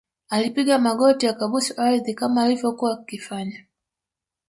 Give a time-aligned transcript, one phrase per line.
[0.33, 3.65] alipiga magoti akabusu ardhi kama alivyokuwa akifanya